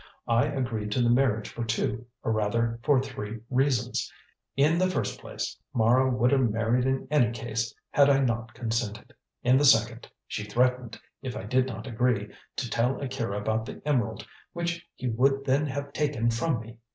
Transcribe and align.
I 0.27 0.45
agreed 0.45 0.91
to 0.93 1.01
the 1.03 1.11
marriage 1.11 1.47
for 1.49 1.63
two, 1.63 2.07
or 2.23 2.31
rather, 2.31 2.79
for 2.81 2.99
three 2.99 3.41
reasons. 3.51 4.11
In 4.57 4.79
the 4.79 4.89
first 4.89 5.21
place, 5.21 5.59
Mara 5.75 6.09
would 6.09 6.31
have 6.31 6.49
married 6.49 6.85
in 6.87 7.07
any 7.11 7.29
case 7.29 7.71
had 7.91 8.09
I 8.09 8.17
not 8.21 8.55
consented. 8.55 9.13
In 9.43 9.57
the 9.59 9.63
second, 9.65 10.09
she 10.27 10.43
threatened, 10.43 10.99
if 11.21 11.37
I 11.37 11.43
did 11.43 11.67
not 11.67 11.85
agree, 11.85 12.33
to 12.55 12.67
tell 12.67 12.99
Akira 12.99 13.39
about 13.39 13.67
the 13.67 13.79
emerald, 13.85 14.25
which 14.53 14.89
he 14.95 15.07
would 15.07 15.45
then 15.45 15.67
have 15.67 15.93
taken 15.93 16.31
from 16.31 16.61
me. 16.61 16.79